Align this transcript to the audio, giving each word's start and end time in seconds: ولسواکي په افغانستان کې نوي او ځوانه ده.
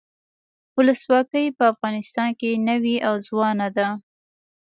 ولسواکي 0.77 1.45
په 1.57 1.63
افغانستان 1.73 2.29
کې 2.39 2.51
نوي 2.69 2.95
او 3.07 3.13
ځوانه 3.27 3.67
ده. 3.77 3.87